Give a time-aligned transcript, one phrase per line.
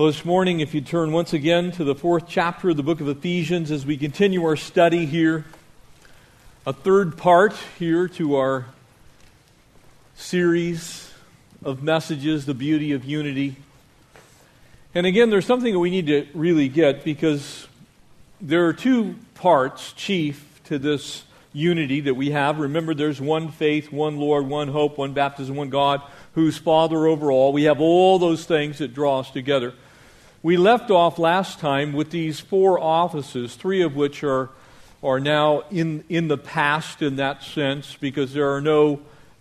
[0.00, 3.02] Well, this morning, if you turn once again to the fourth chapter of the book
[3.02, 5.44] of Ephesians as we continue our study here,
[6.64, 8.64] a third part here to our
[10.14, 11.12] series
[11.62, 13.56] of messages, The Beauty of Unity.
[14.94, 17.68] And again, there's something that we need to really get because
[18.40, 22.58] there are two parts, chief, to this unity that we have.
[22.58, 26.00] Remember, there's one faith, one Lord, one hope, one baptism, one God,
[26.32, 27.52] who's Father over all.
[27.52, 29.74] We have all those things that draw us together.
[30.42, 34.48] We left off last time with these four offices, three of which are,
[35.02, 39.00] are now in, in the past in that sense, because there are no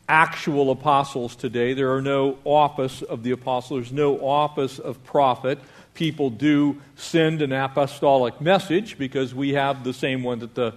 [0.09, 1.73] actual apostles today.
[1.73, 5.59] There are no office of the apostle, there's no office of prophet.
[5.93, 10.73] People do send an apostolic message because we have the same one that the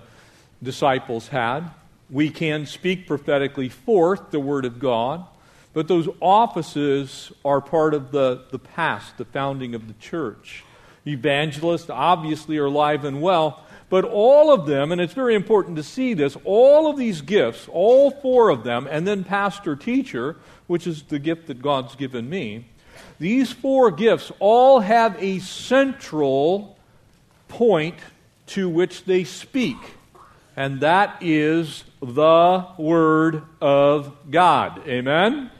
[0.62, 1.68] disciples had.
[2.08, 5.26] We can speak prophetically forth the word of God.
[5.72, 10.64] But those offices are part of the, the past, the founding of the church.
[11.06, 15.82] Evangelists obviously are alive and well, but all of them, and it's very important to
[15.82, 20.86] see this, all of these gifts, all four of them, and then pastor teacher, which
[20.86, 22.66] is the gift that God's given me,
[23.18, 26.78] these four gifts all have a central
[27.48, 27.96] point
[28.46, 29.76] to which they speak,
[30.56, 34.86] and that is the Word of God.
[34.86, 35.50] Amen?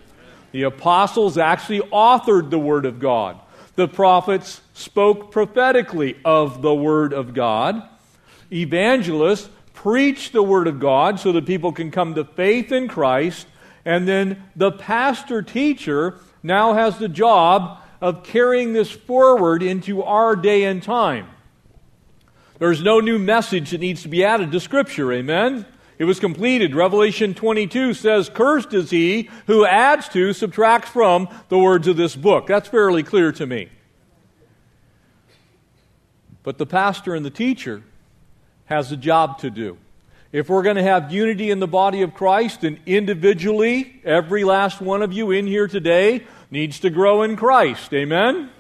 [0.53, 3.41] The apostles actually authored the Word of God.
[3.75, 7.83] The prophets spoke prophetically of the Word of God.
[8.53, 13.47] Evangelists preach the Word of God so that people can come to faith in Christ.
[13.85, 20.37] And then the pastor teacher now has the job of carrying this forward into our
[20.37, 21.29] day and time.
[22.59, 25.67] There's no new message that needs to be added to Scripture, amen?
[26.03, 26.75] It was completed.
[26.75, 32.17] Revelation 22 says, Cursed is he who adds to, subtracts from the words of this
[32.17, 32.49] book.
[32.49, 33.69] That's fairly clear to me.
[36.43, 37.85] But the pastor and the teacher
[38.65, 39.79] has a job to do.
[40.33, 44.81] If we're going to have unity in the body of Christ, and individually, every last
[44.81, 47.95] one of you in here today needs to grow in Christ.
[47.95, 48.51] Amen?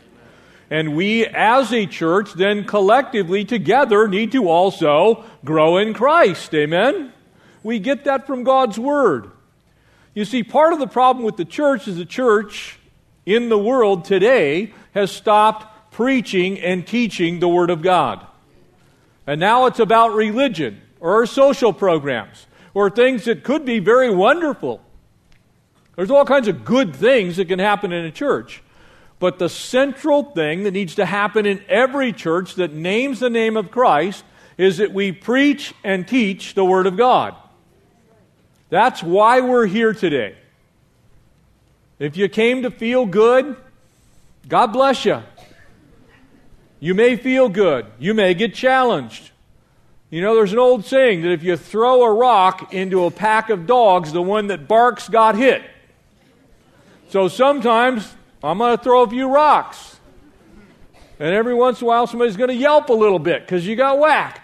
[0.70, 6.54] And we as a church then collectively together need to also grow in Christ.
[6.54, 7.12] Amen?
[7.62, 9.30] We get that from God's Word.
[10.14, 12.78] You see, part of the problem with the church is the church
[13.24, 18.26] in the world today has stopped preaching and teaching the Word of God.
[19.26, 24.80] And now it's about religion or social programs or things that could be very wonderful.
[25.96, 28.62] There's all kinds of good things that can happen in a church.
[29.18, 33.56] But the central thing that needs to happen in every church that names the name
[33.56, 34.24] of Christ
[34.58, 37.36] is that we preach and teach the Word of God.
[38.72, 40.34] That's why we're here today.
[41.98, 43.54] If you came to feel good,
[44.48, 45.22] God bless you.
[46.80, 47.84] You may feel good.
[47.98, 49.30] You may get challenged.
[50.08, 53.50] You know, there's an old saying that if you throw a rock into a pack
[53.50, 55.62] of dogs, the one that barks got hit.
[57.10, 58.10] So sometimes
[58.42, 59.98] I'm going to throw a few rocks.
[61.18, 63.76] And every once in a while, somebody's going to yelp a little bit because you
[63.76, 64.41] got whacked.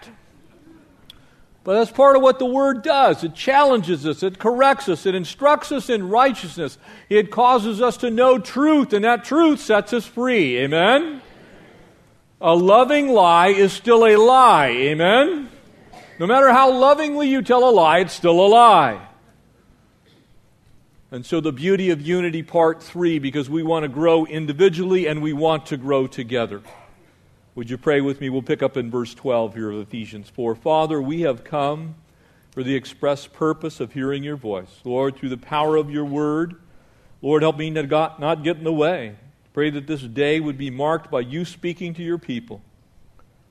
[1.63, 3.23] But that's part of what the Word does.
[3.23, 6.77] It challenges us, it corrects us, it instructs us in righteousness,
[7.09, 10.57] it causes us to know truth, and that truth sets us free.
[10.59, 11.21] Amen?
[12.41, 14.69] A loving lie is still a lie.
[14.69, 15.49] Amen?
[16.17, 19.05] No matter how lovingly you tell a lie, it's still a lie.
[21.11, 25.23] And so, the beauty of unity, part three, because we want to grow individually and
[25.23, 26.61] we want to grow together.
[27.59, 28.29] Would you pray with me?
[28.29, 30.55] We'll pick up in verse 12 here of Ephesians 4.
[30.55, 31.95] Father, we have come
[32.51, 34.79] for the express purpose of hearing your voice.
[34.85, 36.55] Lord, through the power of your word,
[37.21, 39.17] Lord, help me not get in the way.
[39.51, 42.61] Pray that this day would be marked by you speaking to your people.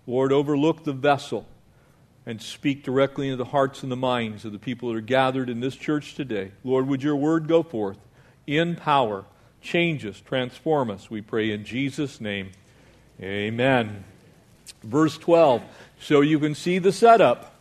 [0.07, 1.47] Lord, overlook the vessel
[2.25, 5.51] and speak directly into the hearts and the minds of the people that are gathered
[5.51, 6.53] in this church today.
[6.65, 7.99] Lord, would your word go forth
[8.47, 9.27] in power,
[9.61, 12.53] change us, transform us, we pray in Jesus' name.
[13.21, 14.05] Amen.
[14.83, 15.63] Verse 12.
[16.01, 17.55] So you can see the setup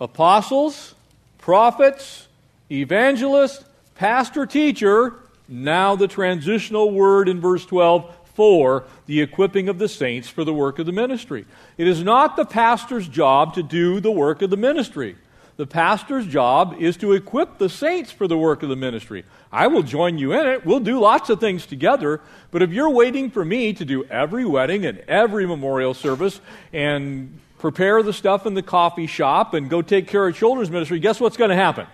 [0.00, 0.94] apostles,
[1.38, 2.28] prophets,
[2.70, 3.64] evangelists,
[3.94, 5.14] pastor, teacher.
[5.48, 10.54] Now the transitional word in verse 12 for the equipping of the saints for the
[10.54, 11.44] work of the ministry.
[11.76, 15.16] It is not the pastor's job to do the work of the ministry.
[15.56, 19.24] The pastor's job is to equip the saints for the work of the ministry.
[19.52, 20.64] I will join you in it.
[20.64, 22.20] We'll do lots of things together.
[22.50, 26.40] But if you're waiting for me to do every wedding and every memorial service
[26.72, 30.98] and prepare the stuff in the coffee shop and go take care of children's ministry,
[30.98, 31.86] guess what's going to happen?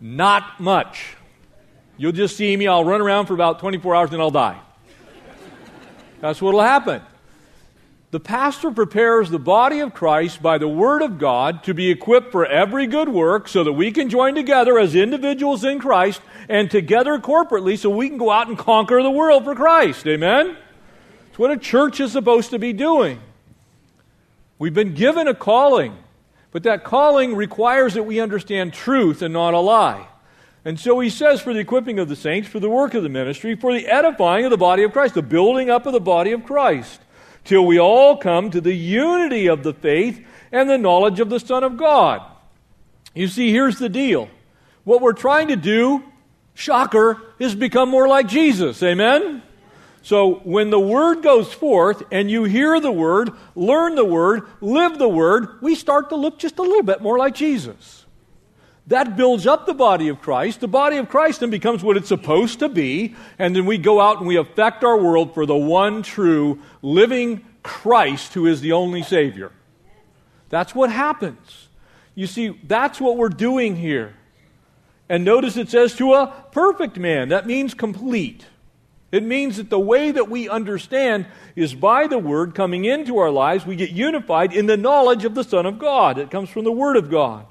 [0.00, 1.16] Not much.
[1.96, 2.66] You'll just see me.
[2.66, 4.58] I'll run around for about 24 hours and I'll die.
[6.20, 7.02] That's what will happen.
[8.10, 12.32] The pastor prepares the body of Christ by the Word of God to be equipped
[12.32, 16.68] for every good work so that we can join together as individuals in Christ and
[16.68, 20.08] together corporately so we can go out and conquer the world for Christ.
[20.08, 20.56] Amen?
[21.28, 23.20] It's what a church is supposed to be doing.
[24.58, 25.96] We've been given a calling,
[26.50, 30.08] but that calling requires that we understand truth and not a lie.
[30.64, 33.08] And so he says, for the equipping of the saints, for the work of the
[33.08, 36.32] ministry, for the edifying of the body of Christ, the building up of the body
[36.32, 37.00] of Christ
[37.44, 41.40] till we all come to the unity of the faith and the knowledge of the
[41.40, 42.22] Son of God.
[43.14, 44.28] You see, here's the deal.
[44.84, 46.02] What we're trying to do,
[46.54, 48.82] shocker, is become more like Jesus.
[48.82, 49.42] Amen?
[50.02, 54.98] So when the word goes forth and you hear the word, learn the word, live
[54.98, 57.99] the word, we start to look just a little bit more like Jesus.
[58.90, 60.58] That builds up the body of Christ.
[60.58, 64.00] The body of Christ then becomes what it's supposed to be, and then we go
[64.00, 68.72] out and we affect our world for the one true living Christ who is the
[68.72, 69.52] only Savior.
[70.48, 71.68] That's what happens.
[72.16, 74.12] You see, that's what we're doing here.
[75.08, 77.28] And notice it says to a perfect man.
[77.28, 78.44] That means complete.
[79.12, 83.30] It means that the way that we understand is by the Word coming into our
[83.30, 86.18] lives, we get unified in the knowledge of the Son of God.
[86.18, 87.46] It comes from the Word of God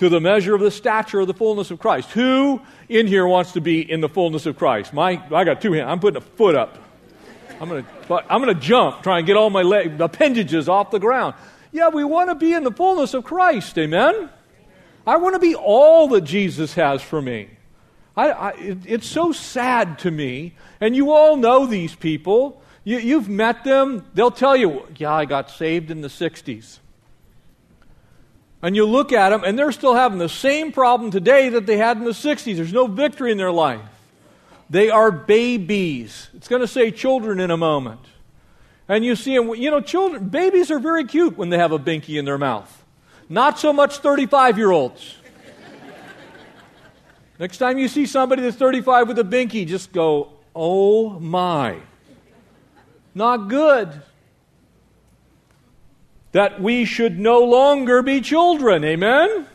[0.00, 2.10] to the measure of the stature of the fullness of Christ.
[2.12, 4.94] Who in here wants to be in the fullness of Christ?
[4.94, 5.88] My, I got two hands.
[5.90, 6.78] I'm putting a foot up.
[7.60, 10.90] I'm going to I'm going to jump, try and get all my leg, appendages off
[10.90, 11.34] the ground.
[11.70, 13.76] Yeah, we want to be in the fullness of Christ.
[13.76, 14.30] Amen?
[15.06, 17.50] I want to be all that Jesus has for me.
[18.16, 22.62] I, I, it, it's so sad to me, and you all know these people.
[22.84, 24.06] You, you've met them.
[24.14, 26.78] They'll tell you, yeah, I got saved in the 60s.
[28.62, 31.78] And you look at them, and they're still having the same problem today that they
[31.78, 32.56] had in the 60s.
[32.56, 33.80] There's no victory in their life.
[34.68, 36.28] They are babies.
[36.34, 38.00] It's going to say children in a moment.
[38.86, 41.78] And you see them, you know, children, babies are very cute when they have a
[41.78, 42.84] binky in their mouth.
[43.28, 45.16] Not so much 35 year olds.
[47.38, 51.78] Next time you see somebody that's 35 with a binky, just go, oh my.
[53.14, 54.02] Not good
[56.32, 58.84] that we should no longer be children.
[58.84, 59.46] Amen?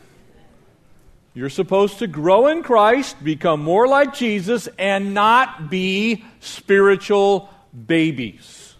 [1.34, 7.50] You're supposed to grow in Christ, become more like Jesus, and not be spiritual
[7.86, 8.74] babies.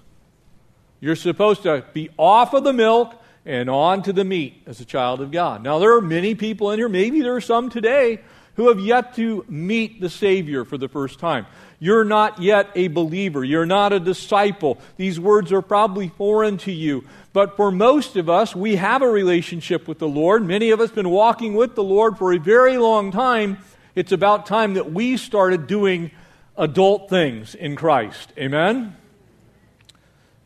[1.00, 3.14] You're supposed to be off of the milk
[3.44, 5.62] and on to the meat as a child of God.
[5.62, 8.20] Now, there are many people in here, maybe there are some today,
[8.56, 11.46] who have yet to meet the Savior for the first time.
[11.78, 13.44] You're not yet a believer.
[13.44, 14.78] You're not a disciple.
[14.96, 17.04] These words are probably foreign to you.
[17.34, 20.44] But for most of us, we have a relationship with the Lord.
[20.46, 23.58] Many of us have been walking with the Lord for a very long time.
[23.94, 26.10] It's about time that we started doing
[26.56, 28.32] adult things in Christ.
[28.38, 28.96] Amen?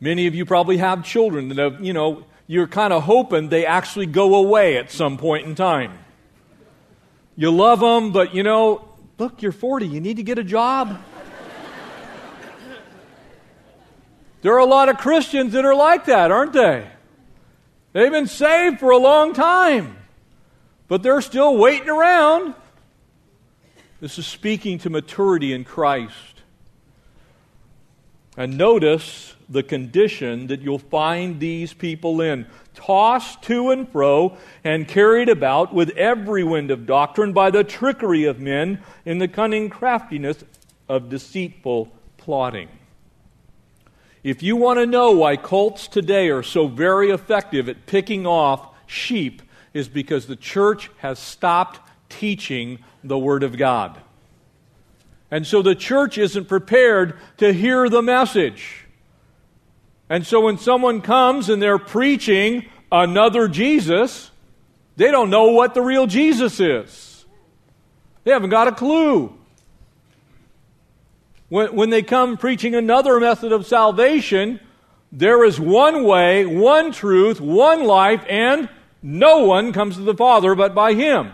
[0.01, 3.65] Many of you probably have children that have, you know, you're kind of hoping they
[3.65, 5.97] actually go away at some point in time.
[7.35, 8.87] You love them, but you know,
[9.17, 10.99] look, you're 40, you need to get a job.
[14.41, 16.87] There are a lot of Christians that are like that, aren't they?
[17.93, 19.97] They've been saved for a long time,
[20.87, 22.55] but they're still waiting around.
[23.99, 26.30] This is speaking to maturity in Christ.
[28.37, 34.87] And notice the condition that you'll find these people in tossed to and fro and
[34.87, 39.69] carried about with every wind of doctrine by the trickery of men in the cunning
[39.69, 40.43] craftiness
[40.87, 42.69] of deceitful plotting.
[44.23, 48.67] If you want to know why cults today are so very effective at picking off
[48.85, 49.41] sheep,
[49.73, 53.99] is because the church has stopped teaching the Word of God.
[55.31, 58.85] And so the church isn't prepared to hear the message.
[60.09, 64.29] And so when someone comes and they're preaching another Jesus,
[64.97, 67.25] they don't know what the real Jesus is.
[68.25, 69.33] They haven't got a clue.
[71.47, 74.59] When, when they come preaching another method of salvation,
[75.13, 78.69] there is one way, one truth, one life, and
[79.01, 81.33] no one comes to the Father but by Him.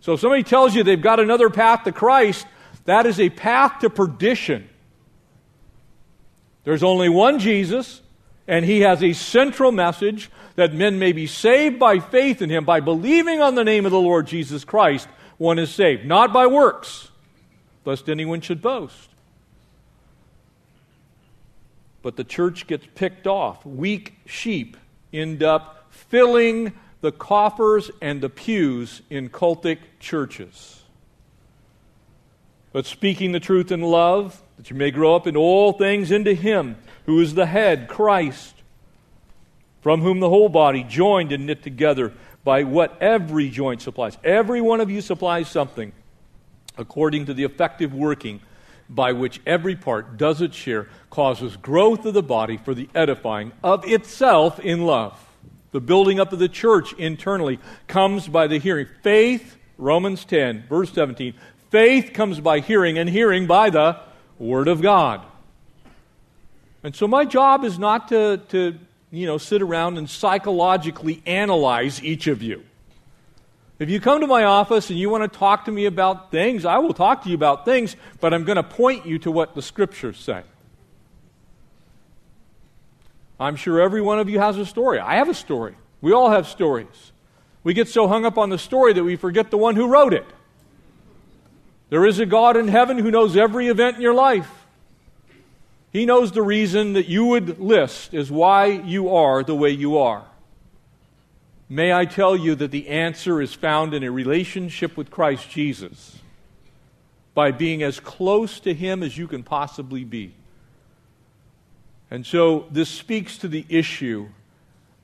[0.00, 2.46] So if somebody tells you they've got another path to Christ,
[2.84, 4.68] that is a path to perdition.
[6.64, 8.00] There's only one Jesus,
[8.46, 12.64] and He has a central message that men may be saved by faith in Him,
[12.64, 16.46] by believing on the name of the Lord Jesus Christ, one is saved, not by
[16.46, 17.10] works,
[17.84, 19.08] lest anyone should boast
[22.04, 23.64] but the church gets picked off.
[23.64, 24.76] Weak sheep
[25.10, 30.82] end up filling the coffers and the pews in cultic churches.
[32.74, 36.34] But speaking the truth in love, that you may grow up in all things into
[36.34, 36.74] Him
[37.06, 38.52] who is the head, Christ,
[39.80, 42.12] from whom the whole body, joined and knit together
[42.42, 44.18] by what every joint supplies.
[44.24, 45.92] Every one of you supplies something
[46.76, 48.40] according to the effective working
[48.88, 53.52] by which every part does its share, causes growth of the body for the edifying
[53.62, 55.16] of itself in love.
[55.70, 58.88] The building up of the church internally comes by the hearing.
[59.02, 61.34] Faith, Romans 10, verse 17,
[61.74, 63.96] faith comes by hearing, and hearing by the
[64.38, 65.20] Word of God.
[66.84, 68.78] And so my job is not to, to
[69.10, 72.62] you know, sit around and psychologically analyze each of you.
[73.80, 76.64] If you come to my office and you want to talk to me about things,
[76.64, 79.56] I will talk to you about things, but I'm going to point you to what
[79.56, 80.44] the scriptures say.
[83.40, 85.00] I'm sure every one of you has a story.
[85.00, 85.74] I have a story.
[86.00, 87.10] We all have stories.
[87.64, 90.14] We get so hung up on the story that we forget the one who wrote
[90.14, 90.24] it.
[91.94, 94.66] There is a God in heaven who knows every event in your life.
[95.92, 99.98] He knows the reason that you would list is why you are the way you
[99.98, 100.24] are.
[101.68, 106.18] May I tell you that the answer is found in a relationship with Christ Jesus
[107.32, 110.34] by being as close to Him as you can possibly be.
[112.10, 114.30] And so this speaks to the issue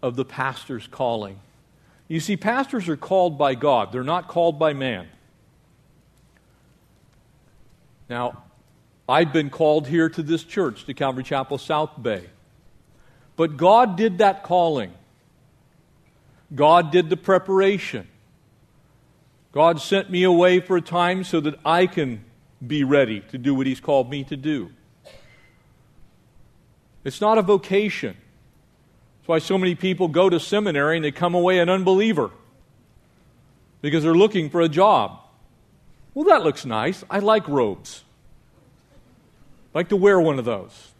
[0.02, 1.38] of the pastor's calling.
[2.08, 5.06] You see, pastors are called by God, they're not called by man.
[8.10, 8.42] Now,
[9.08, 12.24] I've been called here to this church, to Calvary Chapel South Bay.
[13.36, 14.92] But God did that calling.
[16.52, 18.08] God did the preparation.
[19.52, 22.24] God sent me away for a time so that I can
[22.66, 24.72] be ready to do what He's called me to do.
[27.04, 28.16] It's not a vocation.
[29.20, 32.32] That's why so many people go to seminary and they come away an unbeliever
[33.80, 35.20] because they're looking for a job.
[36.14, 37.04] Well, that looks nice.
[37.08, 38.02] I like robes.
[39.74, 40.92] I like to wear one of those.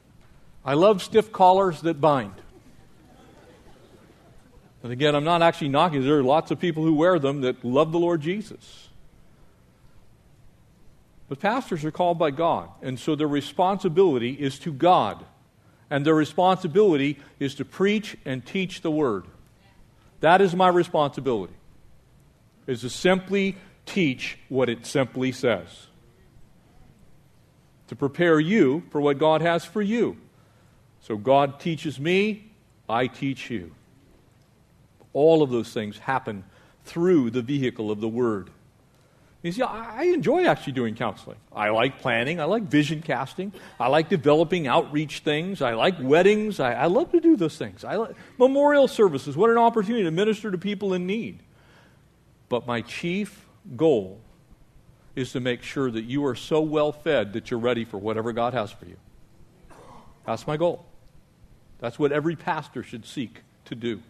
[0.64, 2.34] I love stiff collars that bind.
[4.82, 6.02] And again, I'm not actually knocking.
[6.02, 8.88] There are lots of people who wear them that love the Lord Jesus.
[11.28, 15.24] But pastors are called by God, and so their responsibility is to God.
[15.88, 19.24] And their responsibility is to preach and teach the word.
[20.20, 21.54] That is my responsibility.
[22.66, 23.56] Is to simply
[23.90, 25.86] teach what it simply says.
[27.88, 30.16] To prepare you for what God has for you.
[31.00, 32.50] So God teaches me,
[32.88, 33.72] I teach you.
[35.12, 36.44] All of those things happen
[36.84, 38.50] through the vehicle of the Word.
[39.42, 41.38] You see, I enjoy actually doing counseling.
[41.50, 42.40] I like planning.
[42.40, 43.54] I like vision casting.
[43.80, 45.62] I like developing outreach things.
[45.62, 46.60] I like weddings.
[46.60, 47.82] I, I love to do those things.
[47.82, 49.38] I like, memorial services.
[49.38, 51.42] What an opportunity to minister to people in need.
[52.50, 53.46] But my chief
[53.76, 54.20] goal
[55.16, 58.32] is to make sure that you are so well fed that you're ready for whatever
[58.32, 58.96] God has for you.
[60.24, 60.84] That's my goal.
[61.78, 64.02] That's what every pastor should seek to do.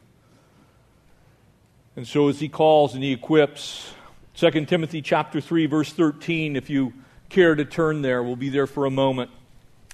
[1.97, 3.93] And so as he calls and he equips,
[4.35, 6.93] 2 Timothy chapter 3 verse 13 if you
[7.29, 9.31] care to turn there, we'll be there for a moment.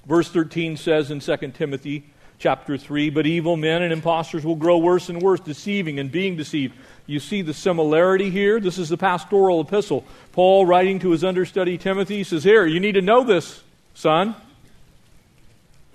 [0.05, 2.05] Verse 13 says in 2 Timothy
[2.39, 6.35] chapter 3, but evil men and impostors will grow worse and worse, deceiving and being
[6.35, 6.75] deceived.
[7.05, 8.59] You see the similarity here?
[8.59, 10.05] This is the pastoral epistle.
[10.33, 13.63] Paul writing to his understudy Timothy says, Here, you need to know this,
[13.95, 14.35] son.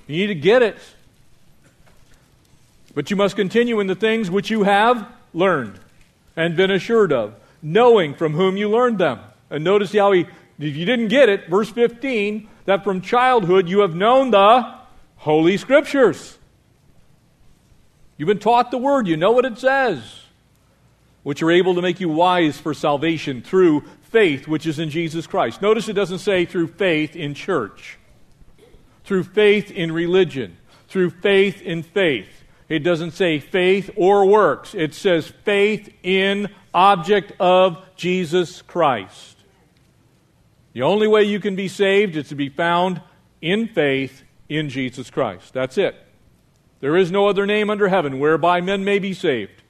[0.06, 0.78] You need to get it.
[2.94, 5.78] But you must continue in the things which you have learned
[6.36, 9.20] and been assured of, knowing from whom you learned them.
[9.48, 10.26] And notice how he,
[10.58, 14.81] if you didn't get it, verse 15, that from childhood you have known the
[15.22, 16.36] Holy Scriptures.
[18.16, 20.02] You've been taught the Word, you know what it says,
[21.22, 25.28] which are able to make you wise for salvation through faith which is in Jesus
[25.28, 25.62] Christ.
[25.62, 27.98] Notice it doesn't say through faith in church,
[29.04, 30.56] through faith in religion,
[30.88, 32.42] through faith in faith.
[32.68, 34.74] It doesn't say faith or works.
[34.74, 39.36] It says faith in object of Jesus Christ.
[40.72, 43.00] The only way you can be saved is to be found
[43.40, 44.24] in faith
[44.58, 45.52] in Jesus Christ.
[45.52, 45.94] That's it.
[46.80, 49.62] There is no other name under heaven whereby men may be saved.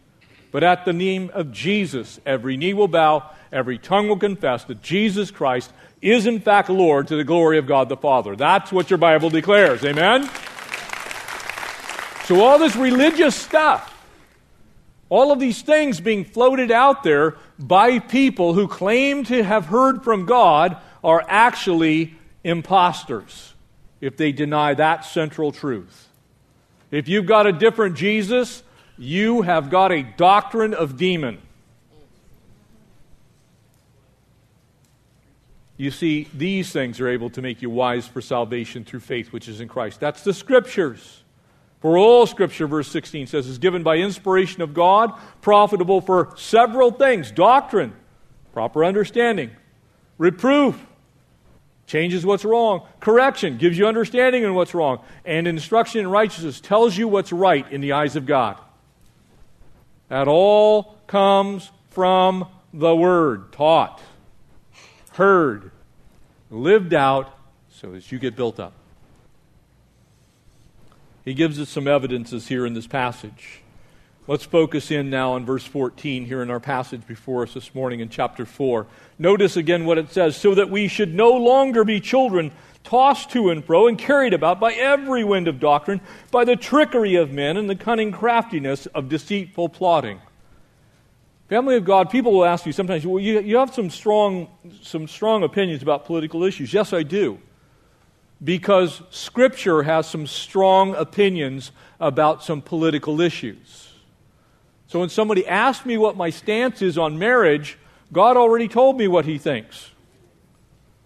[0.50, 4.82] But at the name of Jesus, every knee will bow, every tongue will confess that
[4.82, 8.34] Jesus Christ is in fact Lord to the glory of God the Father.
[8.34, 9.84] That's what your Bible declares.
[9.84, 10.28] Amen?
[12.24, 13.88] So, all this religious stuff,
[15.08, 20.02] all of these things being floated out there by people who claim to have heard
[20.02, 23.51] from God are actually imposters
[24.02, 26.08] if they deny that central truth.
[26.90, 28.62] If you've got a different Jesus,
[28.98, 31.40] you have got a doctrine of demon.
[35.78, 39.48] You see, these things are able to make you wise for salvation through faith which
[39.48, 40.00] is in Christ.
[40.00, 41.22] That's the scriptures.
[41.80, 46.90] For all scripture, verse 16 says, is given by inspiration of God, profitable for several
[46.90, 47.92] things doctrine,
[48.52, 49.50] proper understanding,
[50.18, 50.86] reproof,
[51.86, 56.96] changes what's wrong, correction, gives you understanding in what's wrong, and instruction in righteousness tells
[56.96, 58.56] you what's right in the eyes of God.
[60.08, 64.00] That all comes from the Word, taught,
[65.12, 65.70] heard,
[66.50, 67.36] lived out,
[67.70, 68.72] so as you get built up.
[71.24, 73.61] He gives us some evidences here in this passage.
[74.28, 77.98] Let's focus in now on verse 14 here in our passage before us this morning
[77.98, 78.86] in chapter 4.
[79.18, 82.52] Notice again what it says so that we should no longer be children
[82.84, 86.00] tossed to and fro and carried about by every wind of doctrine,
[86.30, 90.20] by the trickery of men and the cunning craftiness of deceitful plotting.
[91.48, 94.46] Family of God, people will ask you sometimes, well, you, you have some strong,
[94.82, 96.72] some strong opinions about political issues.
[96.72, 97.40] Yes, I do
[98.42, 103.91] because Scripture has some strong opinions about some political issues.
[104.92, 107.78] So when somebody asks me what my stance is on marriage,
[108.12, 109.90] God already told me what He thinks.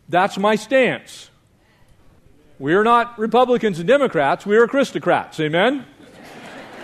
[0.08, 1.30] That's my stance.
[2.58, 5.38] We are not Republicans and Democrats, we are Christocrats.
[5.38, 5.86] Amen?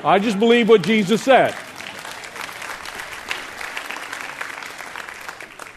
[0.04, 1.56] I just believe what Jesus said.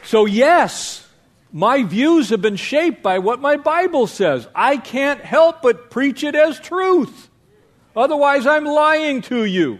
[0.03, 1.09] So, yes,
[1.51, 4.47] my views have been shaped by what my Bible says.
[4.53, 7.29] I can't help but preach it as truth.
[7.95, 9.79] Otherwise, I'm lying to you.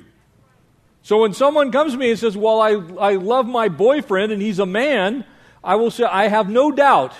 [1.06, 4.42] So when someone comes to me and says, Well, I, I love my boyfriend and
[4.42, 5.24] he's a man,
[5.64, 7.14] I will say, I have no doubt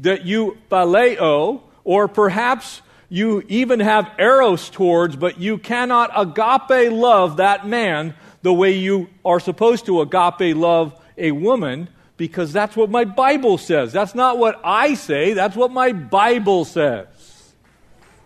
[0.00, 7.38] that you phileo, or perhaps you even have eros towards, but you cannot agape love
[7.38, 12.90] that man the way you are supposed to agape love a woman because that's what
[12.90, 13.94] my Bible says.
[13.94, 17.06] That's not what I say, that's what my Bible says.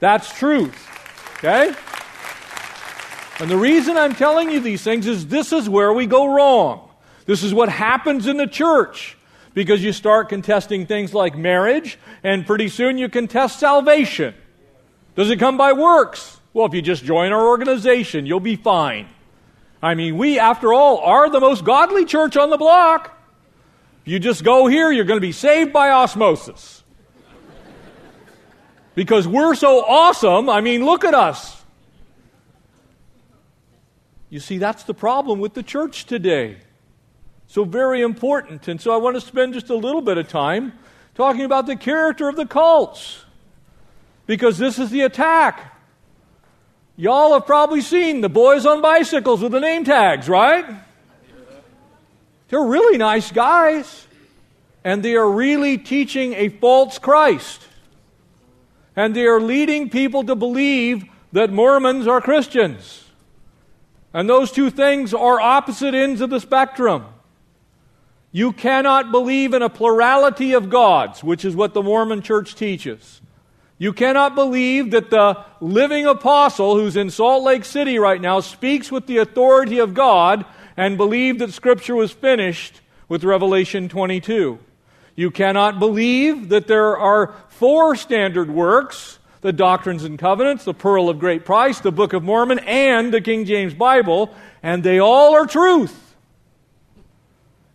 [0.01, 0.77] That's truth.
[1.39, 1.77] Okay?
[3.39, 6.89] And the reason I'm telling you these things is this is where we go wrong.
[7.27, 9.17] This is what happens in the church
[9.53, 14.35] because you start contesting things like marriage, and pretty soon you contest salvation.
[15.15, 16.39] Does it come by works?
[16.53, 19.09] Well, if you just join our organization, you'll be fine.
[19.83, 23.19] I mean, we, after all, are the most godly church on the block.
[24.05, 26.85] If you just go here, you're going to be saved by osmosis.
[28.95, 31.56] Because we're so awesome, I mean, look at us.
[34.29, 36.57] You see, that's the problem with the church today.
[37.47, 38.67] So, very important.
[38.69, 40.73] And so, I want to spend just a little bit of time
[41.15, 43.25] talking about the character of the cults.
[44.27, 45.75] Because this is the attack.
[46.97, 50.65] Y'all have probably seen the boys on bicycles with the name tags, right?
[52.49, 54.07] They're really nice guys.
[54.83, 57.61] And they are really teaching a false Christ.
[58.95, 63.06] And they are leading people to believe that Mormons are Christians.
[64.17, 67.05] And those two things are opposite ends of the spectrum.
[68.33, 73.21] You cannot believe in a plurality of gods, which is what the Mormon church teaches.
[73.77, 78.91] You cannot believe that the living apostle who's in Salt Lake City right now speaks
[78.91, 80.47] with the authority of God
[80.79, 84.59] and believe that Scripture was finished with Revelation 22.
[85.15, 91.09] You cannot believe that there are four standard works the Doctrines and Covenants, the Pearl
[91.09, 95.37] of Great Price, the Book of Mormon, and the King James Bible, and they all
[95.37, 96.17] are truth.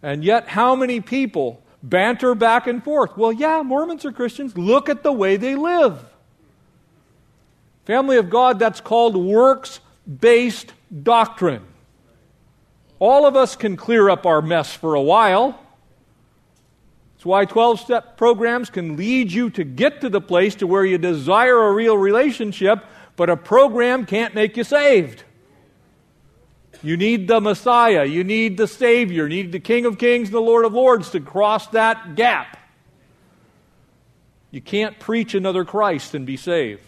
[0.03, 3.15] And yet, how many people banter back and forth?
[3.15, 4.57] Well, yeah, Mormons are Christians.
[4.57, 6.03] Look at the way they live.
[7.85, 9.79] Family of God, that's called works
[10.19, 11.63] based doctrine.
[12.99, 15.57] All of us can clear up our mess for a while.
[17.21, 20.83] That's why 12 step programs can lead you to get to the place to where
[20.83, 22.83] you desire a real relationship,
[23.15, 25.23] but a program can't make you saved.
[26.81, 30.33] You need the Messiah, you need the Savior, you need the King of Kings and
[30.33, 32.57] the Lord of Lords to cross that gap.
[34.49, 36.81] You can't preach another Christ and be saved.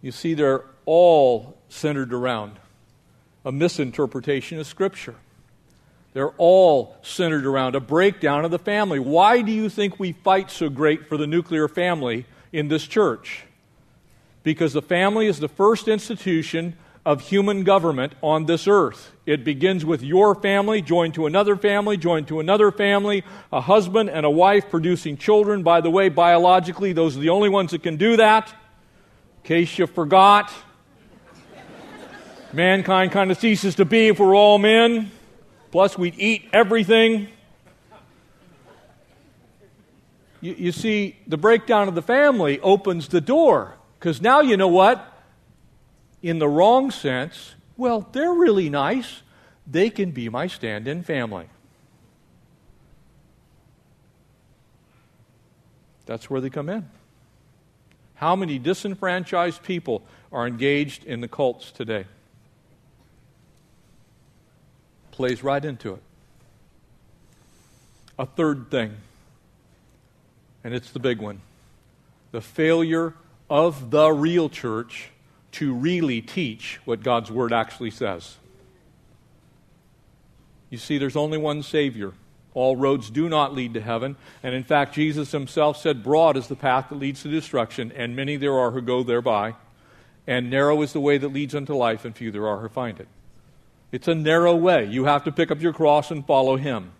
[0.00, 2.52] You see, they're all centered around
[3.44, 5.16] a misinterpretation of Scripture.
[6.14, 9.00] They're all centered around a breakdown of the family.
[9.00, 13.42] Why do you think we fight so great for the nuclear family in this church?
[14.44, 19.12] Because the family is the first institution of human government on this earth.
[19.26, 24.08] It begins with your family, joined to another family, joined to another family, a husband
[24.08, 25.64] and a wife producing children.
[25.64, 28.50] By the way, biologically, those are the only ones that can do that.
[28.50, 30.52] In case you forgot,
[32.52, 35.10] mankind kind of ceases to be if we're all men.
[35.74, 37.26] Plus, we'd eat everything.
[40.40, 43.74] You, you see, the breakdown of the family opens the door.
[43.98, 45.04] Because now you know what?
[46.22, 49.22] In the wrong sense, well, they're really nice.
[49.66, 51.48] They can be my stand in family.
[56.06, 56.88] That's where they come in.
[58.14, 62.06] How many disenfranchised people are engaged in the cults today?
[65.14, 66.02] Plays right into it.
[68.18, 68.96] A third thing,
[70.64, 71.40] and it's the big one
[72.32, 73.14] the failure
[73.48, 75.10] of the real church
[75.52, 78.38] to really teach what God's Word actually says.
[80.68, 82.12] You see, there's only one Savior.
[82.52, 84.16] All roads do not lead to heaven.
[84.42, 88.16] And in fact, Jesus himself said, Broad is the path that leads to destruction, and
[88.16, 89.54] many there are who go thereby.
[90.26, 92.98] And narrow is the way that leads unto life, and few there are who find
[92.98, 93.06] it.
[93.94, 94.86] It's a narrow way.
[94.86, 96.90] You have to pick up your cross and follow him.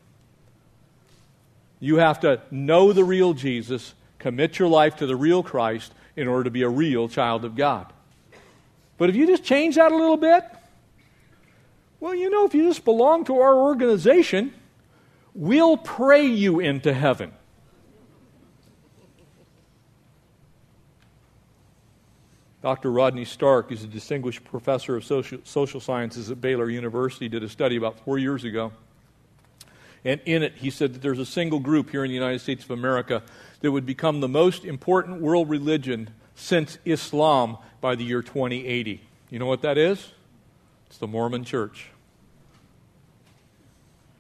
[1.80, 6.28] You have to know the real Jesus, commit your life to the real Christ in
[6.28, 7.92] order to be a real child of God.
[8.96, 10.44] But if you just change that a little bit,
[11.98, 14.54] well, you know, if you just belong to our organization,
[15.34, 17.32] We'll pray you into heaven.
[22.64, 22.90] Dr.
[22.90, 27.48] Rodney Stark is a distinguished professor of social, social sciences at Baylor University, did a
[27.50, 28.72] study about four years ago.
[30.02, 32.64] And in it, he said that there's a single group here in the United States
[32.64, 33.22] of America
[33.60, 39.02] that would become the most important world religion since Islam by the year 2080.
[39.28, 40.12] You know what that is?
[40.86, 41.90] It's the Mormon Church.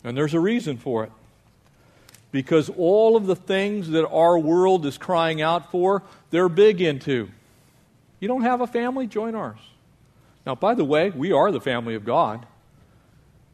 [0.04, 1.12] And there's a reason for it.
[2.30, 7.30] Because all of the things that our world is crying out for, they're big into.
[8.24, 9.06] You don't have a family?
[9.06, 9.58] Join ours.
[10.46, 12.46] Now, by the way, we are the family of God.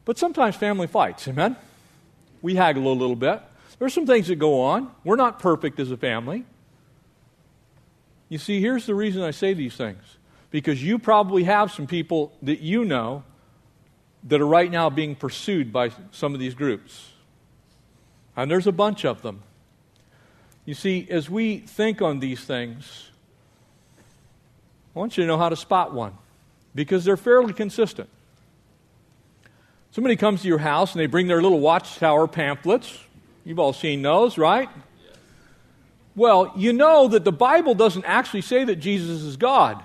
[0.05, 1.57] But sometimes family fights, amen?
[2.41, 3.41] We haggle a little bit.
[3.79, 4.89] There's some things that go on.
[5.03, 6.45] We're not perfect as a family.
[8.29, 10.01] You see, here's the reason I say these things.
[10.51, 13.25] Because you probably have some people that you know
[14.23, 17.09] that are right now being pursued by some of these groups.
[18.37, 19.43] And there's a bunch of them.
[20.63, 23.10] You see, as we think on these things,
[24.95, 26.13] I want you to know how to spot one
[26.75, 28.09] because they're fairly consistent.
[29.91, 32.97] Somebody comes to your house and they bring their little watchtower pamphlets.
[33.43, 34.69] You've all seen those, right?
[36.15, 39.83] Well, you know that the Bible doesn't actually say that Jesus is God.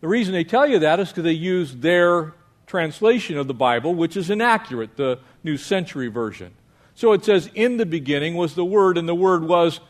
[0.00, 2.34] The reason they tell you that is because they use their
[2.66, 6.52] translation of the Bible, which is inaccurate, the New Century Version.
[6.94, 9.80] So it says, In the beginning was the Word, and the Word was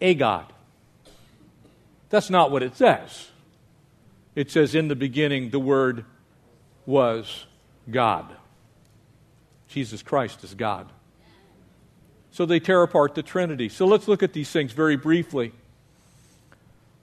[0.00, 0.52] a God.
[2.10, 3.28] That's not what it says.
[4.34, 6.04] It says, In the beginning, the Word
[6.86, 7.46] was
[7.90, 8.26] God.
[9.68, 10.90] Jesus Christ is God.
[12.30, 13.68] So they tear apart the Trinity.
[13.68, 15.52] So let's look at these things very briefly.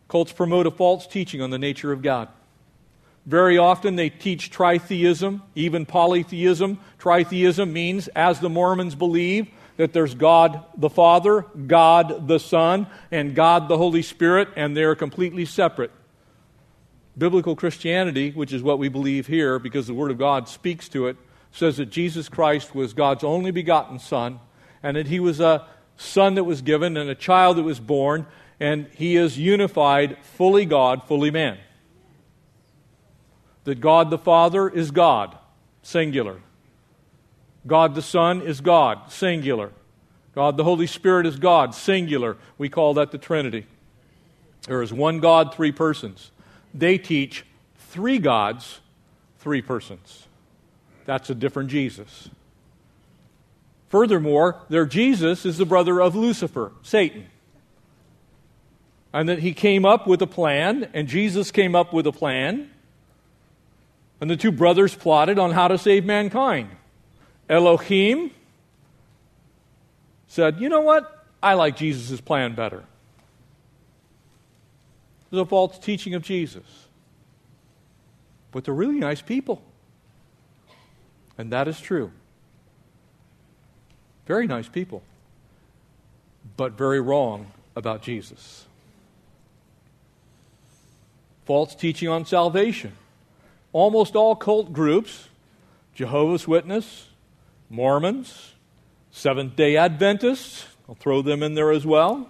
[0.10, 2.28] Cults promote a false teaching on the nature of God.
[3.26, 6.80] Very often they teach tritheism, even polytheism.
[7.00, 13.36] Tritheism means, as the Mormons believe, that there's God the Father, God the Son, and
[13.36, 15.92] God the Holy Spirit, and they're completely separate.
[17.18, 21.08] Biblical Christianity, which is what we believe here because the Word of God speaks to
[21.08, 21.18] it,
[21.52, 24.40] says that Jesus Christ was God's only begotten Son,
[24.82, 28.26] and that He was a Son that was given and a child that was born,
[28.60, 31.58] and He is unified, fully God, fully man
[33.64, 35.38] that God the Father is God,
[35.82, 36.38] singular.
[37.68, 39.72] God the Son is God, singular.
[40.34, 42.38] God the Holy Spirit is God, singular.
[42.58, 43.66] We call that the Trinity.
[44.68, 46.32] There is one God, three persons.
[46.74, 47.46] They teach
[47.78, 48.80] three gods,
[49.40, 50.28] three persons.
[51.06, 52.30] That's a different Jesus.
[53.90, 57.28] Furthermore, their Jesus is the brother of Lucifer, Satan.
[59.14, 62.72] And that he came up with a plan, and Jesus came up with a plan
[64.22, 66.70] and the two brothers plotted on how to save mankind.
[67.50, 68.32] Elohim
[70.28, 71.26] said, You know what?
[71.42, 72.84] I like Jesus' plan better.
[75.32, 76.88] A false teaching of Jesus.
[78.52, 79.62] But they're really nice people.
[81.38, 82.12] And that is true.
[84.26, 85.04] Very nice people.
[86.58, 88.66] But very wrong about Jesus.
[91.46, 92.94] False teaching on salvation
[93.74, 95.30] almost all cult groups
[95.94, 97.10] Jehovah's Witness,
[97.70, 98.54] Mormons,
[99.12, 102.30] Seventh day Adventists, I'll throw them in there as well.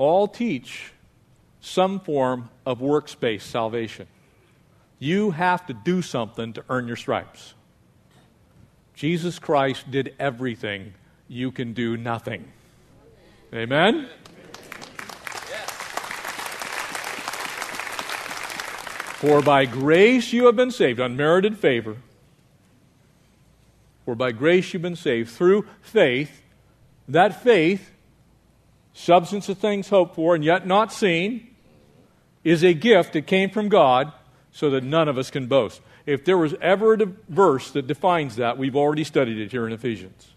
[0.00, 0.94] All teach
[1.60, 4.06] some form of works based salvation.
[4.98, 7.52] You have to do something to earn your stripes.
[8.94, 10.94] Jesus Christ did everything
[11.28, 12.50] you can do nothing.
[13.52, 14.08] Amen?
[19.18, 21.98] For by grace you have been saved, unmerited favor.
[24.06, 26.40] For by grace you've been saved through faith.
[27.06, 27.90] That faith,
[28.92, 31.46] substance of things hoped for and yet not seen,
[32.44, 34.12] is a gift that came from God
[34.52, 35.80] so that none of us can boast.
[36.06, 39.72] If there was ever a verse that defines that, we've already studied it here in
[39.72, 40.28] Ephesians.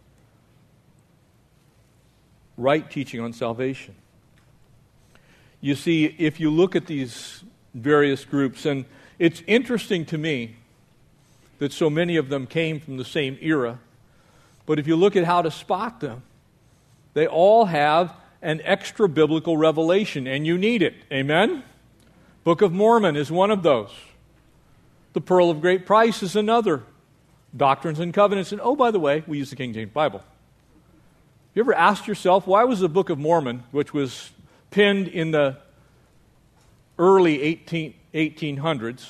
[2.58, 3.96] Right teaching on salvation.
[5.62, 8.86] You see, if you look at these various groups, and
[9.18, 10.58] it's interesting to me
[11.60, 13.80] that so many of them came from the same era,
[14.66, 16.22] but if you look at how to spot them,
[17.14, 20.94] they all have an extra biblical revelation, and you need it.
[21.12, 21.64] Amen?
[22.44, 23.92] Book of Mormon is one of those.
[25.14, 26.84] The Pearl of Great Price is another.
[27.56, 28.52] Doctrines and Covenants.
[28.52, 30.24] And oh, by the way, we use the King James Bible.
[31.54, 34.32] You ever asked yourself, why was the Book of Mormon, which was
[34.72, 35.58] penned in the
[36.98, 39.08] early 18, 1800s,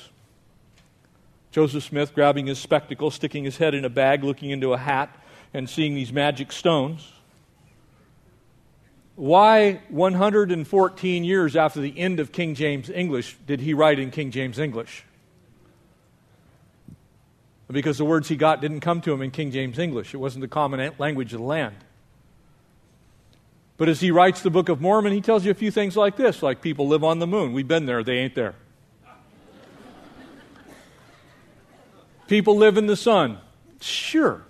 [1.50, 5.16] Joseph Smith grabbing his spectacles, sticking his head in a bag, looking into a hat,
[5.54, 7.10] and seeing these magic stones?
[9.16, 14.30] Why, 114 years after the end of King James English, did he write in King
[14.30, 15.04] James English?
[17.74, 20.14] because the words he got didn't come to him in King James English.
[20.14, 21.74] It wasn't the common language of the land.
[23.76, 26.16] But as he writes the Book of Mormon, he tells you a few things like
[26.16, 27.52] this like people live on the moon.
[27.52, 28.54] We've been there, they ain't there.
[32.28, 33.38] people live in the sun.
[33.80, 34.42] Sure.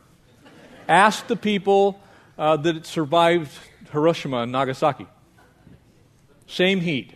[0.89, 1.99] Ask the people
[2.39, 3.51] uh, that it survived
[3.93, 5.07] Hiroshima and Nagasaki.
[6.47, 7.13] Same heat,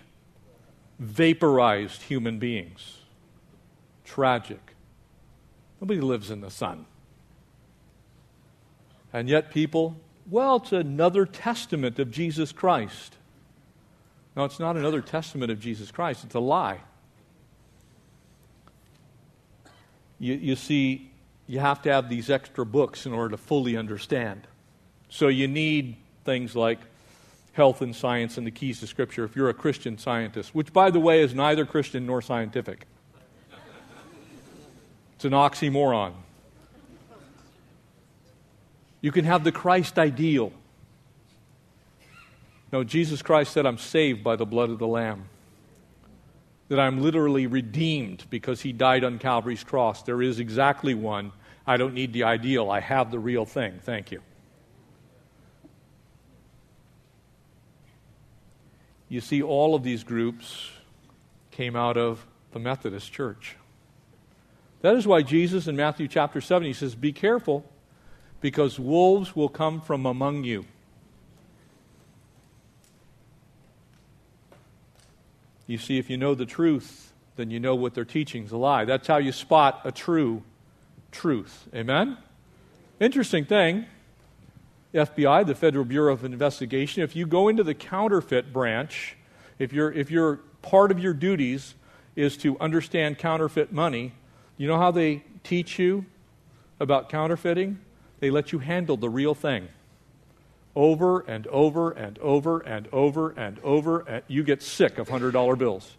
[0.98, 2.98] vaporized human beings.
[4.04, 4.74] Tragic.
[5.80, 6.86] Nobody lives in the sun.
[9.12, 9.96] And yet, people,
[10.28, 13.16] well, it's another testament of Jesus Christ.
[14.36, 16.80] No, it's not another testament of Jesus Christ, it's a lie.
[20.18, 21.10] You, you see,
[21.46, 24.46] you have to have these extra books in order to fully understand.
[25.08, 26.78] So you need things like
[27.52, 30.90] health and science and the keys to Scripture if you're a Christian scientist, which, by
[30.90, 32.86] the way, is neither Christian nor scientific.
[35.16, 36.12] It's an oxymoron.
[39.00, 40.52] You can have the Christ ideal.
[42.72, 45.24] No, Jesus Christ said, I'm saved by the blood of the Lamb.
[46.68, 50.02] That I'm literally redeemed because he died on Calvary's cross.
[50.02, 51.32] There is exactly one.
[51.66, 52.70] I don't need the ideal.
[52.70, 53.80] I have the real thing.
[53.82, 54.20] Thank you.
[59.08, 60.70] You see, all of these groups
[61.50, 63.56] came out of the Methodist Church.
[64.82, 67.64] That is why Jesus in Matthew chapter 7, he says, Be careful,
[68.40, 70.64] because wolves will come from among you.
[75.66, 78.56] You see, if you know the truth, then you know what their teaching is a
[78.56, 78.84] lie.
[78.84, 80.42] That's how you spot a true
[81.12, 81.68] truth.
[81.74, 82.16] Amen?
[83.00, 83.86] Interesting thing.
[84.94, 89.16] FBI, the Federal Bureau of Investigation, if you go into the counterfeit branch,
[89.58, 91.74] if, you if you're, part of your duties
[92.16, 94.12] is to understand counterfeit money,
[94.56, 96.06] you know how they teach you
[96.80, 97.78] about counterfeiting?
[98.20, 99.68] They let you handle the real thing
[100.74, 104.00] over and over and over and over and over.
[104.00, 105.96] And you get sick of $100 bills.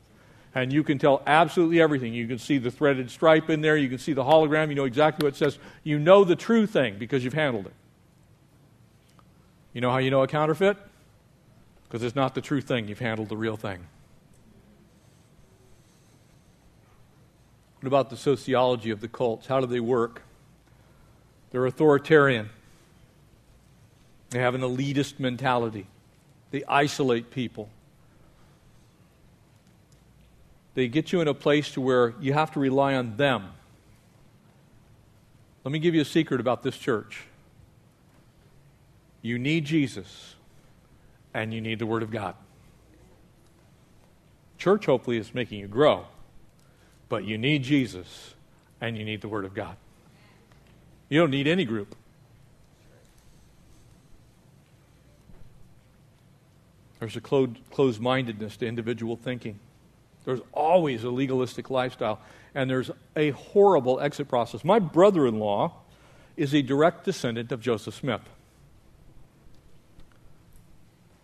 [0.55, 2.13] And you can tell absolutely everything.
[2.13, 3.77] You can see the threaded stripe in there.
[3.77, 4.69] You can see the hologram.
[4.69, 5.59] You know exactly what it says.
[5.83, 7.73] You know the true thing because you've handled it.
[9.73, 10.77] You know how you know a counterfeit?
[11.83, 12.87] Because it's not the true thing.
[12.87, 13.79] You've handled the real thing.
[17.79, 19.47] What about the sociology of the cults?
[19.47, 20.23] How do they work?
[21.51, 22.49] They're authoritarian.
[24.31, 25.87] They have an elitist mentality.
[26.51, 27.69] They isolate people.
[30.73, 33.49] They get you in a place to where you have to rely on them.
[35.63, 37.23] Let me give you a secret about this church.
[39.21, 40.35] You need Jesus
[41.33, 42.35] and you need the Word of God.
[44.57, 46.05] Church, hopefully, is making you grow.
[47.07, 48.33] But you need Jesus
[48.81, 49.75] and you need the Word of God.
[51.09, 51.95] You don't need any group.
[56.99, 59.59] There's a closed mindedness to individual thinking.
[60.25, 62.19] There's always a legalistic lifestyle,
[62.53, 64.65] and there's a horrible exit process.
[64.65, 65.73] My brother in law
[66.35, 68.21] is a direct descendant of Joseph Smith.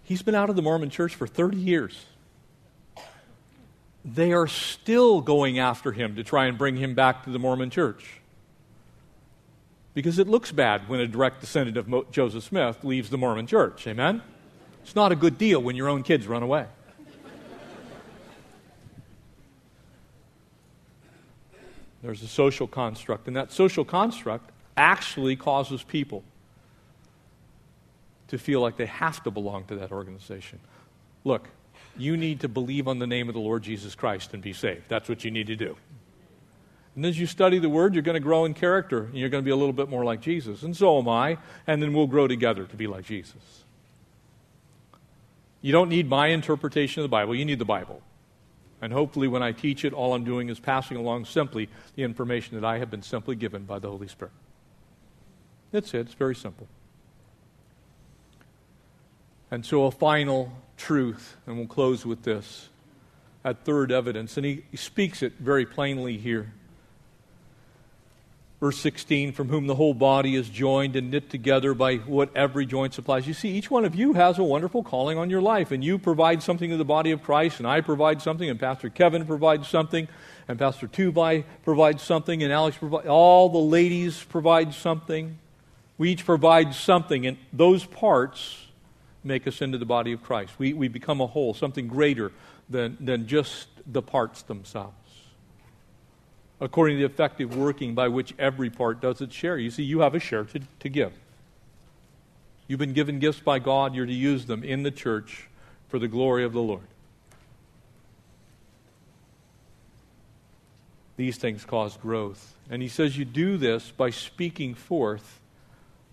[0.05, 2.05] He's been out of the Mormon church for 30 years
[4.05, 7.71] they are still going after him to try and bring him back to the Mormon
[7.71, 8.21] church.
[9.95, 13.47] because it looks bad when a direct descendant of Mo- Joseph Smith leaves the Mormon
[13.47, 13.87] church.
[13.87, 14.21] Amen?
[14.83, 16.65] It's not a good deal when your own kids run away.
[22.03, 26.23] There's a social construct, and that social construct actually causes people
[28.27, 30.59] to feel like they have to belong to that organization.
[31.23, 31.47] Look,
[31.97, 34.83] you need to believe on the name of the Lord Jesus Christ and be saved.
[34.89, 35.77] That's what you need to do.
[36.95, 39.43] And as you study the Word, you're going to grow in character, and you're going
[39.43, 40.63] to be a little bit more like Jesus.
[40.63, 43.63] And so am I, and then we'll grow together to be like Jesus.
[45.61, 48.01] You don't need my interpretation of the Bible, you need the Bible.
[48.81, 52.59] And hopefully, when I teach it, all I'm doing is passing along simply the information
[52.59, 54.33] that I have been simply given by the Holy Spirit.
[55.71, 56.67] That's it, it's very simple.
[59.51, 62.69] And so, a final truth, and we'll close with this.
[63.43, 66.51] That third evidence, and he, he speaks it very plainly here.
[68.59, 72.65] Verse 16, from whom the whole body is joined and knit together by what every
[72.65, 73.27] joint supplies.
[73.27, 75.99] You see, each one of you has a wonderful calling on your life, and you
[75.99, 79.67] provide something to the body of Christ, and I provide something, and Pastor Kevin provides
[79.67, 80.07] something,
[80.47, 85.37] and Pastor Tubai provides something, and Alex provides, all the ladies provide something.
[85.99, 88.64] We each provide something, and those parts
[89.25, 90.53] make us into the body of Christ.
[90.57, 92.31] We, we become a whole, something greater
[92.69, 94.95] than, than just the parts themselves
[96.59, 99.57] according to the effective working by which every part does its share.
[99.57, 101.13] You see, you have a share to, to give.
[102.67, 105.47] You've been given gifts by God, you're to use them in the church
[105.87, 106.87] for the glory of the Lord.
[111.17, 112.55] These things cause growth.
[112.69, 115.39] And he says you do this by speaking forth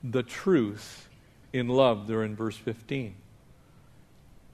[0.04, 1.08] the truth
[1.52, 3.14] in love, there in verse 15.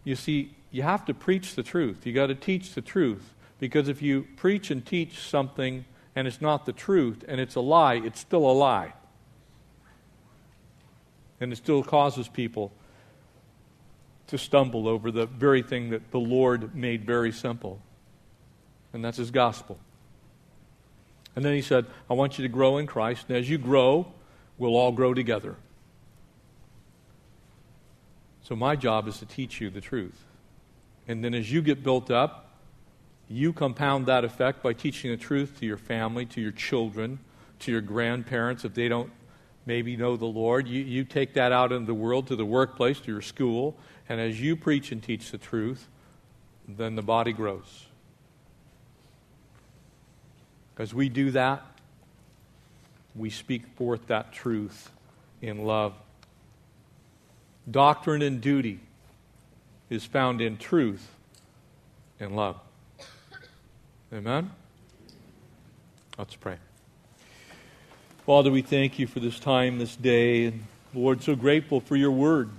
[0.04, 2.06] You see, you have to preach the truth.
[2.06, 3.34] You got to teach the truth.
[3.58, 5.84] Because if you preach and teach something
[6.14, 8.92] and it's not the truth and it's a lie, it's still a lie.
[11.40, 12.72] And it still causes people
[14.28, 17.80] to stumble over the very thing that the Lord made very simple.
[18.92, 19.78] And that's His gospel.
[21.34, 23.26] And then He said, I want you to grow in Christ.
[23.28, 24.12] And as you grow,
[24.58, 25.56] we'll all grow together.
[28.48, 30.24] So my job is to teach you the truth.
[31.06, 32.50] And then as you get built up,
[33.28, 37.18] you compound that effect by teaching the truth to your family, to your children,
[37.58, 39.12] to your grandparents if they don't
[39.66, 40.66] maybe know the Lord.
[40.66, 43.76] You, you take that out into the world, to the workplace, to your school,
[44.08, 45.87] and as you preach and teach the truth,
[46.66, 47.84] then the body grows.
[50.78, 51.66] As we do that,
[53.14, 54.90] we speak forth that truth
[55.42, 55.92] in love.
[57.70, 58.81] Doctrine and duty
[59.90, 61.09] is found in truth
[62.20, 62.57] and love.
[64.12, 64.50] Amen?
[66.16, 66.57] Let's pray.
[68.24, 70.46] Father, we thank you for this time, this day.
[70.46, 72.50] And Lord, so grateful for your word,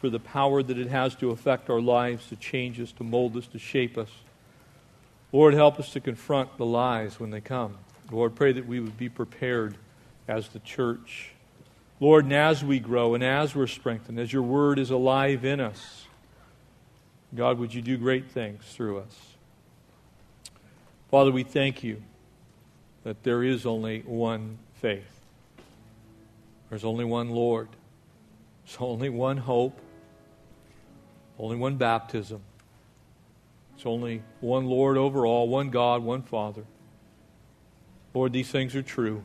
[0.00, 3.36] for the power that it has to affect our lives, to change us, to mold
[3.36, 4.08] us, to shape us.
[5.32, 7.76] Lord, help us to confront the lies when they come.
[8.10, 9.76] Lord, pray that we would be prepared
[10.26, 11.33] as the church.
[12.00, 15.60] Lord, and as we grow and as we're strengthened, as your word is alive in
[15.60, 16.06] us,
[17.34, 19.34] God, would you do great things through us?
[21.10, 22.02] Father, we thank you
[23.04, 25.20] that there is only one faith.
[26.70, 27.68] There's only one Lord.
[28.64, 29.78] There's only one hope.
[31.38, 32.40] Only one baptism.
[33.76, 36.64] It's only one Lord over all, one God, one Father.
[38.12, 39.22] Lord, these things are true.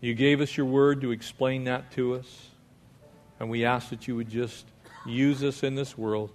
[0.00, 2.48] You gave us your word to explain that to us.
[3.38, 4.66] And we ask that you would just
[5.06, 6.30] use us in this world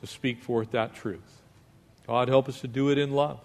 [0.00, 1.42] to speak forth that truth.
[2.06, 3.40] God, help us to do it in love.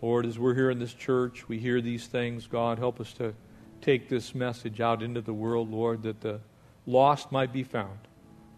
[0.00, 2.46] Lord, as we're here in this church, we hear these things.
[2.46, 3.34] God, help us to
[3.80, 6.40] take this message out into the world, Lord, that the
[6.86, 7.98] lost might be found,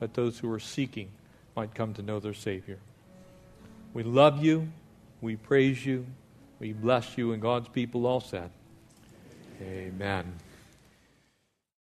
[0.01, 1.11] that those who are seeking
[1.55, 2.79] might come to know their Savior.
[3.93, 4.69] We love you.
[5.21, 6.07] We praise you.
[6.59, 7.33] We bless you.
[7.33, 8.51] And God's people all said,
[9.61, 10.35] Amen.